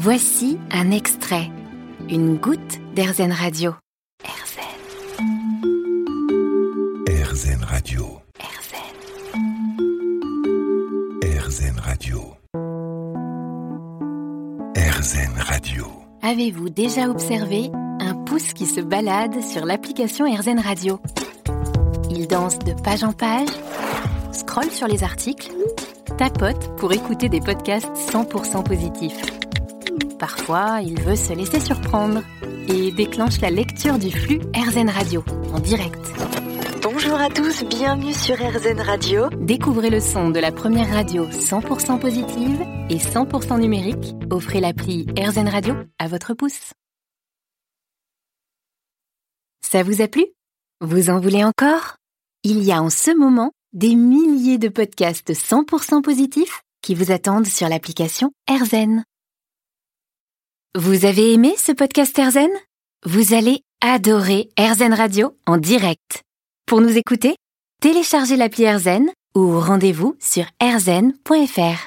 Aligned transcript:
Voici 0.00 0.60
un 0.70 0.92
extrait, 0.92 1.50
une 2.08 2.36
goutte 2.36 2.78
d'Airzen 2.94 3.32
Radio. 3.32 3.74
Airzen, 7.08 7.64
Radio. 7.64 8.20
Airzen. 8.38 8.78
RZN 11.24 11.80
Radio. 11.80 12.36
RZN 14.76 15.40
Radio. 15.40 15.86
Avez-vous 16.22 16.68
déjà 16.68 17.08
observé 17.08 17.72
un 17.98 18.14
pouce 18.24 18.52
qui 18.52 18.66
se 18.66 18.80
balade 18.80 19.42
sur 19.42 19.66
l'application 19.66 20.26
Airzen 20.26 20.60
Radio? 20.60 21.00
Il 22.08 22.28
danse 22.28 22.60
de 22.60 22.72
page 22.84 23.02
en 23.02 23.12
page, 23.12 23.48
scrolle 24.30 24.70
sur 24.70 24.86
les 24.86 25.02
articles, 25.02 25.50
tapote 26.18 26.76
pour 26.76 26.92
écouter 26.92 27.28
des 27.28 27.40
podcasts 27.40 27.90
100% 28.12 28.62
positifs. 28.62 29.38
Parfois, 30.18 30.80
il 30.82 31.00
veut 31.00 31.14
se 31.14 31.32
laisser 31.32 31.60
surprendre 31.60 32.22
et 32.68 32.90
déclenche 32.90 33.40
la 33.40 33.50
lecture 33.50 33.98
du 33.98 34.10
flux 34.10 34.40
Airzen 34.52 34.90
Radio 34.90 35.24
en 35.52 35.60
direct. 35.60 36.00
Bonjour 36.82 37.20
à 37.20 37.28
tous, 37.28 37.62
bienvenue 37.64 38.12
sur 38.12 38.34
RZN 38.34 38.80
Radio. 38.80 39.28
Découvrez 39.38 39.90
le 39.90 40.00
son 40.00 40.30
de 40.30 40.40
la 40.40 40.50
première 40.50 40.92
radio 40.92 41.24
100% 41.26 42.00
positive 42.00 42.60
et 42.90 42.96
100% 42.96 43.60
numérique. 43.60 44.14
Offrez 44.30 44.60
l'appli 44.60 45.06
AirZen 45.16 45.48
Radio 45.48 45.74
à 46.00 46.08
votre 46.08 46.34
pouce. 46.34 46.72
Ça 49.64 49.84
vous 49.84 50.02
a 50.02 50.08
plu? 50.08 50.26
Vous 50.80 51.10
en 51.10 51.20
voulez 51.20 51.44
encore? 51.44 51.96
Il 52.42 52.64
y 52.64 52.72
a 52.72 52.82
en 52.82 52.90
ce 52.90 53.16
moment 53.16 53.52
des 53.72 53.94
milliers 53.94 54.58
de 54.58 54.68
podcasts 54.68 55.32
100% 55.32 56.02
positifs 56.02 56.62
qui 56.82 56.96
vous 56.96 57.12
attendent 57.12 57.46
sur 57.46 57.68
l'application 57.68 58.32
AirZen. 58.48 59.04
Vous 60.76 61.06
avez 61.06 61.32
aimé 61.32 61.54
ce 61.56 61.72
podcast 61.72 62.18
AirZen? 62.18 62.50
Vous 63.06 63.32
allez 63.32 63.62
adorer 63.80 64.50
AirZen 64.58 64.92
Radio 64.92 65.34
en 65.46 65.56
direct. 65.56 66.24
Pour 66.66 66.82
nous 66.82 66.98
écouter, 66.98 67.36
téléchargez 67.80 68.36
l'appli 68.36 68.64
AirZen 68.64 69.08
ou 69.34 69.58
rendez-vous 69.58 70.14
sur 70.20 70.44
airzen.fr. 70.60 71.86